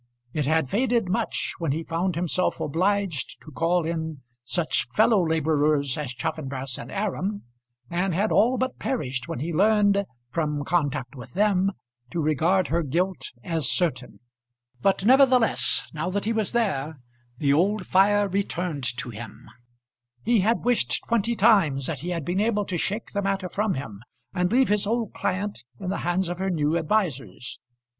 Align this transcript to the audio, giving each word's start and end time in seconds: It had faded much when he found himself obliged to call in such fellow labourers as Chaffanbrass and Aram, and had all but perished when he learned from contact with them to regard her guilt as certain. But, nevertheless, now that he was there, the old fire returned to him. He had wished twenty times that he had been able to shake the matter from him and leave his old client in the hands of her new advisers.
It 0.33 0.47
had 0.47 0.67
faded 0.67 1.09
much 1.09 1.53
when 1.59 1.73
he 1.73 1.83
found 1.83 2.15
himself 2.15 2.59
obliged 2.59 3.39
to 3.43 3.51
call 3.51 3.85
in 3.85 4.21
such 4.43 4.87
fellow 4.89 5.23
labourers 5.23 5.95
as 5.95 6.15
Chaffanbrass 6.15 6.79
and 6.79 6.91
Aram, 6.91 7.43
and 7.87 8.11
had 8.11 8.31
all 8.31 8.57
but 8.57 8.79
perished 8.79 9.27
when 9.27 9.37
he 9.37 9.53
learned 9.53 10.07
from 10.31 10.65
contact 10.65 11.15
with 11.15 11.35
them 11.35 11.73
to 12.09 12.19
regard 12.19 12.69
her 12.69 12.81
guilt 12.81 13.27
as 13.43 13.69
certain. 13.69 14.19
But, 14.81 15.05
nevertheless, 15.05 15.83
now 15.93 16.09
that 16.09 16.25
he 16.25 16.33
was 16.33 16.51
there, 16.51 16.97
the 17.37 17.53
old 17.53 17.85
fire 17.85 18.27
returned 18.27 18.85
to 18.97 19.11
him. 19.11 19.47
He 20.23 20.39
had 20.39 20.65
wished 20.65 21.03
twenty 21.09 21.35
times 21.35 21.85
that 21.85 21.99
he 21.99 22.09
had 22.09 22.25
been 22.25 22.39
able 22.41 22.65
to 22.65 22.75
shake 22.79 23.11
the 23.11 23.21
matter 23.21 23.49
from 23.49 23.75
him 23.75 24.01
and 24.33 24.51
leave 24.51 24.69
his 24.69 24.87
old 24.87 25.13
client 25.13 25.61
in 25.79 25.89
the 25.89 25.99
hands 25.99 26.27
of 26.27 26.39
her 26.39 26.49
new 26.49 26.75
advisers. 26.75 27.59